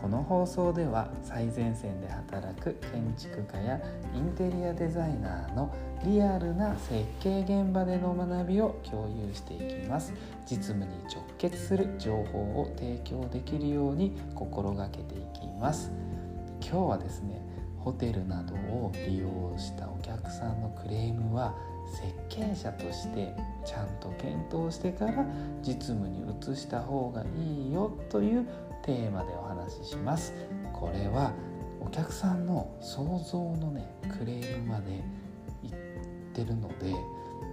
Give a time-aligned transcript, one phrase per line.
[0.00, 3.80] この放送では最前線で働く建築家や
[4.14, 10.12] インテリアデザイナーのリアルな設計現場での学びを共有していきます。
[10.44, 15.90] 実務に直結する情報を提供できるように心がけていきます。
[16.60, 17.40] 今日はですね
[17.78, 21.54] ホテルなどを利用したお客さんのクレームは
[21.86, 23.32] 設計者として
[23.64, 25.24] ちゃんと検討してから
[25.62, 28.46] 実務に移した方がいいよという
[28.86, 30.32] テーマでお話しします
[30.72, 31.32] これは
[31.80, 33.84] お客さんの想像のね
[34.16, 35.02] クレームまで
[35.62, 35.74] 言っ
[36.32, 36.92] てるので、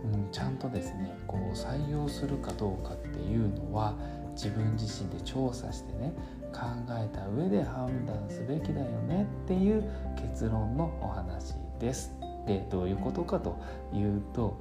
[0.06, 3.95] うん、ちゃんとですねこう採用するかどうかっていうのは
[4.36, 6.14] 自分自身で調査してね
[6.53, 6.59] 考
[6.92, 9.84] えた上で判断すべきだよねっていう
[10.16, 12.12] 結論のお話です。
[12.45, 13.58] でどういうことかと
[13.94, 14.59] いうと、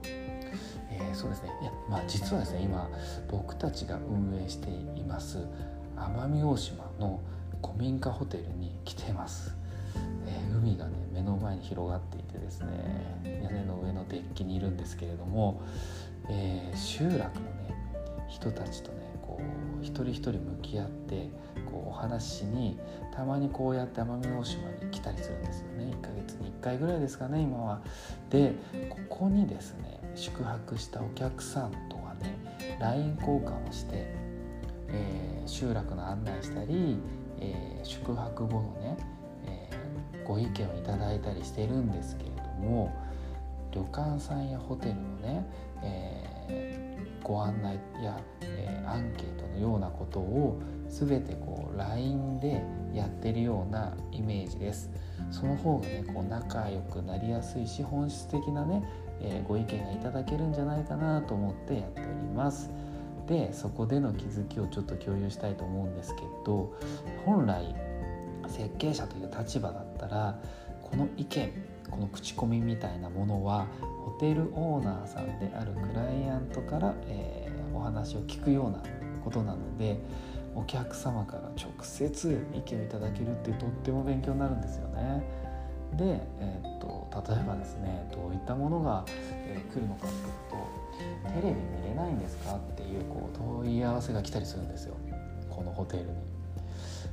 [0.89, 2.89] えー、そうですねいやまあ実はですね今
[3.29, 5.39] 僕たちが運営しています
[6.07, 7.21] 奄美大島の
[7.63, 9.57] 古民家ホテルに来てます、
[10.27, 15.63] えー、海がね目の前に広がっていてですね屋根の上のデッキにいるんですけれども、
[16.29, 17.29] えー、集落のね
[18.29, 19.41] 人たちとねこ
[19.81, 21.29] う一人一人向き合って
[21.67, 22.79] こうお話しに
[23.15, 27.83] たまにこうやって奄美大島に来たりするんですよね1ヶ月に1回ぐらいですかね今は。
[28.31, 28.55] で
[28.89, 32.37] ここにですね宿泊したお客さんとはね
[32.81, 34.22] LINE 交換をして
[34.93, 36.99] えー、集落の案内したり、
[37.41, 38.97] えー、宿泊後のね、
[39.47, 42.93] えー、ご意見をいただいたりしてるんですけれども
[43.73, 45.47] 旅館さんやホテルのね、
[45.83, 54.91] えご案内や、えアンケートのようなことを全てこう LINE でやってるようなイメージです。
[55.31, 58.83] その方がねこう仲良くなりやすいし本質的なね、
[59.23, 62.71] えご意見がいただけるんじゃないかなと思ってやっております。
[63.27, 66.73] でそこでの気づきをちょっと共有したいと思うんですけど
[67.25, 67.75] 本来
[68.49, 70.39] 設計者という立場だったら
[70.83, 71.53] この意見
[71.91, 73.67] この口コミみたいなものは
[74.05, 78.83] ホテルオーナーさんであるクライアントから、えー、お話を聞くような
[79.25, 79.99] ことなので
[80.55, 85.42] お客様から直接意見をいただけるってとっても勉強になるんですよね。
[85.97, 94.97] で、えー、っと例えばですねどういったものが、えー、来るのかっていうとテレビ見れないんですかっていうこう問い合わせが来たりするんですよ。
[95.51, 96.11] このホテルに。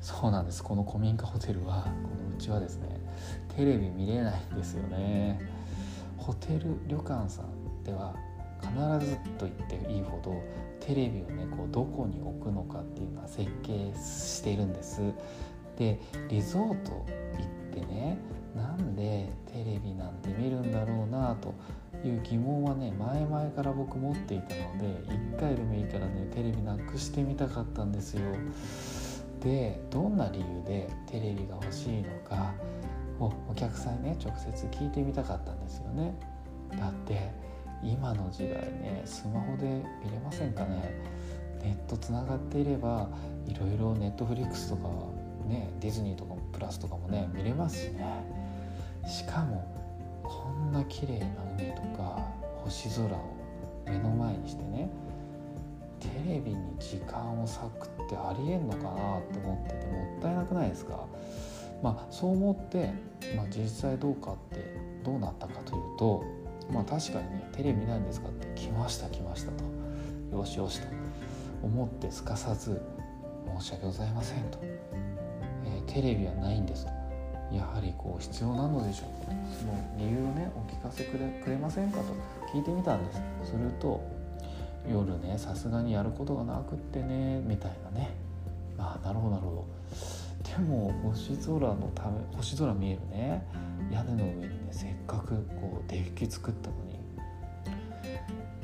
[0.01, 0.63] そうなんです。
[0.63, 2.87] この古民家ホテルはこのうちはですね
[3.55, 5.39] テレビ見れないんですよね。
[6.17, 8.15] ホテル旅館さんでは
[8.61, 10.41] 必ずと言っていいほど
[10.79, 15.01] テレビをねこうどこに置くのかっていうのは設計しているんです。
[15.77, 17.05] でリゾート行っ
[17.73, 18.17] てね
[18.59, 21.53] なんでテレビなんて見るんだろうなと
[22.05, 28.21] いう疑問はね前々から僕持っていたので1回でもいいからねテレビなくしてみたかったんですよ。
[29.41, 32.53] でどんな理由でテレビが欲しいのか
[33.19, 36.13] をお客さんにね直接聞いてみたかったんですよね。
[36.77, 37.31] だって
[37.81, 39.65] 今の時代ねスマホで
[40.03, 40.93] 見れませんかね。
[41.63, 43.09] ネットつながっていれば
[43.45, 44.89] いろいろネットフリックスとか
[45.45, 48.38] ねディズニーとかもプラスとかもね見れますしね。
[49.07, 49.65] しかも
[50.23, 51.25] こんな綺麗な
[51.57, 52.27] 海とか
[52.63, 53.35] 星空を
[53.85, 54.89] 目の前にしてね
[55.99, 58.89] テレビに時間を割くってありえんのかな
[59.33, 61.05] と思っててもったいなくないですか？
[61.81, 62.91] まあそう思って、
[63.35, 66.23] まあ、実際どうかってどうなったかというと
[66.71, 69.51] まあ確かにねテレビないんですかって来ました来ました
[70.31, 70.87] とよしよしと
[71.63, 72.81] 思ってすかさず
[73.59, 76.98] 申し訳ございませんと、えー、テレビはないんですと。
[77.51, 79.25] やはりこう必要なのでしょう。
[79.25, 82.05] かその理由をねお聞かせくれくれませんかと
[82.53, 83.21] 聞いてみたんです。
[83.51, 84.01] すると
[84.89, 88.11] 夜ねさすがにやることがなくってねみたいなね。
[88.77, 89.67] ああなるほどなるほど。
[90.43, 93.45] でも星空のため星空見えるね
[93.91, 96.99] 屋根の上にねせっかくこうデッキ作ったのに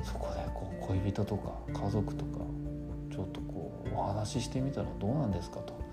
[0.04, 2.40] そこでこう恋人とか家族とか
[3.12, 5.85] ちょっとこうお話ししてみたらどうなんですかと。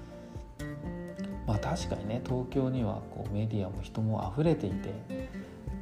[1.46, 4.92] まあ確かにね東京にはこうメディアも人も溢れていて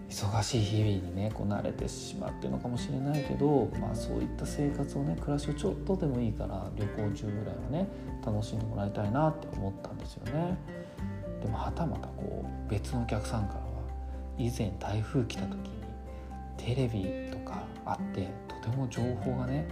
[0.08, 7.88] 忙しい日々にねこう慣れてしまってるのかもしれないけど、まあ、そういった生活をね暮らしをちょっとでもいいから旅行中ぐらいはね
[8.26, 10.58] 楽しんでもらいたいなって思ったんですよね。
[11.40, 13.66] でもはたまたこう別のお客さんからは
[14.36, 15.80] 以前台風来た時に
[16.56, 19.66] テレビとかあってとても情報がね、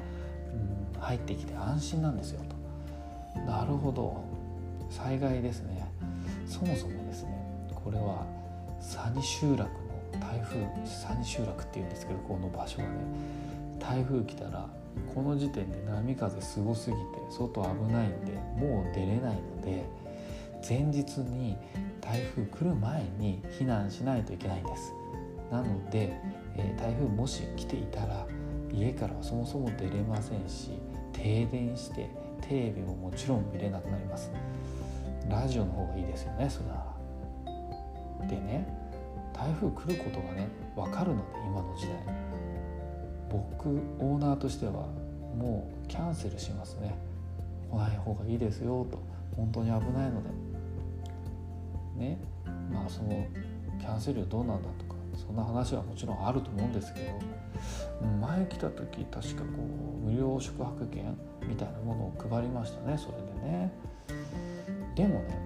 [0.95, 2.41] うん、入ってきて安心なんですよ
[3.35, 4.25] となるほど
[4.91, 5.87] 災害ですね。
[6.47, 7.31] そもそもですね
[7.75, 8.27] これは
[8.81, 9.69] 佐ニ集落の
[10.21, 12.91] 台風佐ニ集落っていうんですけどこの場所がね
[13.79, 14.69] 台風来たら
[15.15, 19.85] この時点で波風すごすぎて外危ないんでもう出れないので
[20.67, 21.57] 前日に
[22.01, 24.93] 台風来る前に避難しないといけないんです。
[25.51, 26.13] なので、
[26.57, 28.27] え、台風もし来ていたら
[28.73, 30.73] 家からはそもそも出れませんし
[31.13, 32.11] 停電して
[32.43, 34.31] テレビももちろん見れなくなります。
[35.29, 36.75] ラジオの方がいいですよねそれな。
[36.75, 38.67] らでね
[39.35, 42.29] 台風来ることがね分かるので今の時代。
[43.31, 43.69] 僕
[44.01, 46.99] オーナーとしてはもうキャンセルしますね。
[47.71, 48.99] 来ない方がいいですよと。
[49.37, 50.31] 本当に危ないので。
[51.99, 52.19] ね
[52.73, 53.27] まあその
[53.79, 59.49] キャンセル料どうなんだとかそんな話はもちろんあると思うんですけど前来た時確かこ
[60.03, 61.17] う無料宿泊券
[61.47, 63.73] みたいなものを配りましたねそれでね。
[64.99, 65.39] でもね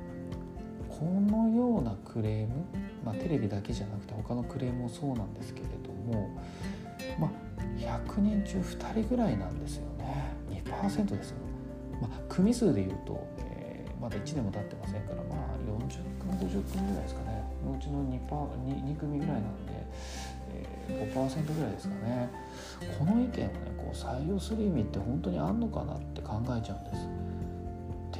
[0.88, 2.64] このようなクレーム、
[3.04, 6.31] まあ、テレビだけじゃなくて他のクレームもそうなんですけれども
[7.20, 7.31] まあ
[7.76, 10.32] 100人中2人ぐらいなんですよね。
[10.50, 11.37] 2%ですよ、
[12.00, 17.44] まあ、組数でいうと、えー、まだ1年も経ってませんからまあ40組50組ぐらいですかね。
[17.62, 19.72] のうちの 2, パ 2, 2組ぐらいなんで、
[20.88, 22.31] えー、5%ぐらいですかね。
[22.98, 27.41] この意見をねこう採用する意味って本当にあんのかなって考えちゃうんです。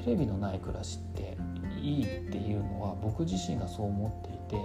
[0.05, 1.37] テレビのない暮らしって
[1.81, 4.57] いいっていうのは僕自身がそう思っていて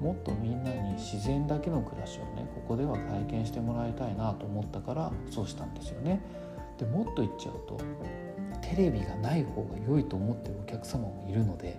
[0.00, 6.20] もっとみんなに自然だけの暮らしをねここでは体験してもらいたいなと思ったからそうしたんですよね。
[6.78, 7.78] でもっと言っちゃうと
[8.62, 11.78] テレビがない方が良いと思ってるお客様もいるので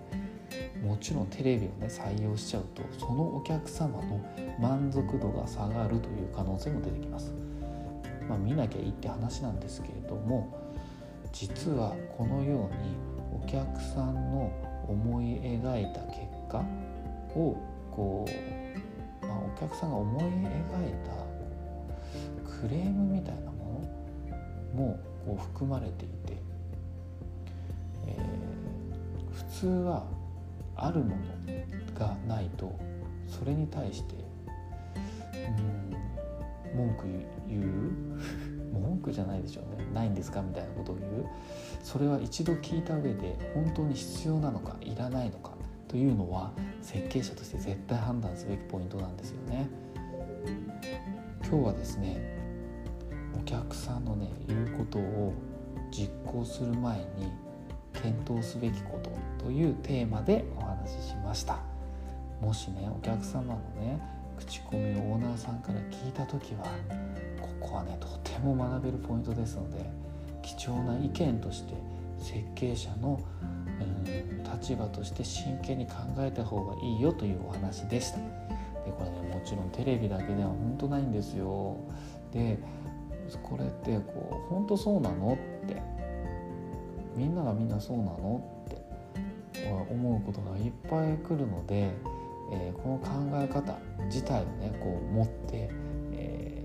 [0.84, 4.20] もちろんテレビをね採用しちゃうとそのお客様の
[4.60, 7.32] 満足度が下がるという可能性も出てきます。
[8.28, 10.61] まあ、見なきゃいいって話なんですけれども
[11.32, 12.96] 実はこのように
[13.42, 14.52] お客さんの
[14.86, 16.20] 思い描いた結
[16.50, 16.58] 果
[17.34, 17.56] を
[17.90, 18.26] こ
[19.22, 21.22] う、まあ、お客さんが思い描いた
[22.62, 23.88] クレームみたいなも
[24.74, 26.36] のもこう含まれていて、
[28.06, 30.06] えー、普通は
[30.76, 32.78] あるものがないと
[33.26, 34.14] それに対して
[36.74, 37.06] うん文句
[37.48, 39.86] 言う文句じゃないでしょうね。
[39.94, 41.26] ないんですかみたいなことを言う。
[41.82, 45.52] それは一度聞いた上で本当に必要なのかいらないのか
[45.88, 49.68] というのは設計者として絶対判断すべきポイントなんですよね。
[51.44, 52.38] 今日はですね
[53.38, 55.34] お客さんのね言うことを
[55.90, 57.30] 実行する前に
[57.92, 59.10] 検討すべきこと
[59.44, 61.58] というテーマでお話ししました。
[62.40, 64.00] もしねお客様のね
[64.38, 66.64] 口コミをオーナーさんから聞いた時は
[67.62, 69.78] こはねとても学べるポイントですので
[70.42, 71.74] 貴重な意見として
[72.18, 73.20] 設計者の
[74.52, 78.18] 立場として真剣に考えた方がいいよというお話でした。
[78.18, 81.76] でこれねもちろんテレビだけでは本当ないんですよ。
[82.32, 82.58] で
[83.42, 85.80] これってこう本当そうなのって
[87.16, 88.82] みんながみんなそうなのって
[89.90, 91.90] 思うことがいっぱい来るので、
[92.52, 95.70] えー、この考え方自体をねこう持って、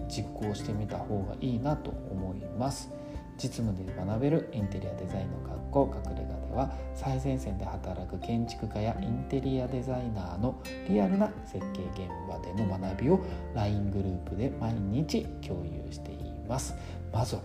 [0.08, 2.90] 実行してみた方がいいなと思います。
[3.38, 10.60] 実務で学べるインテリアデザインの学校隠れ家では最前線で働く建築家やインテリアデザイナーの
[10.90, 13.20] リアルな設計現場での学びを
[13.54, 16.18] LINE グループで毎日共有してい
[16.50, 16.74] ます
[17.14, 17.42] まずは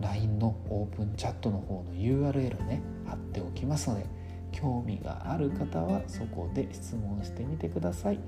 [0.00, 4.06] LINE のオープンチャットの方の URL ね貼っておきますので
[4.52, 8.20] 興味がある方はそこで質問してみてください。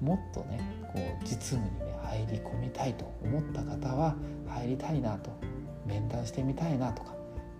[0.00, 0.60] もっとね
[0.92, 4.16] こう実務にね入り込みたいと思った方は
[4.48, 5.30] 入りたいなと
[5.86, 7.14] 面談してみたいなとか、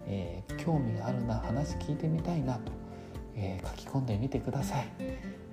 [0.06, 2.72] えー、興味があるな話聞いてみたいなと、
[3.36, 4.88] えー、書き込んでみてください。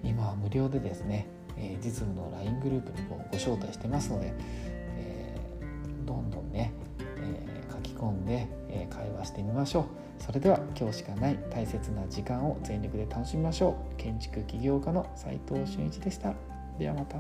[0.04, 4.34] 今は無料でですね、えー、実務の LINE グループにご招待してますので、
[4.98, 5.36] え
[6.06, 9.86] どんどんね、え書き込んで、え会話してみましょう。
[10.20, 13.96] それでは今日しかない大切な時間を全力で楽しみましょう。
[13.98, 16.34] 建築起業家の斉藤俊一でした。
[16.78, 17.20] ではまた。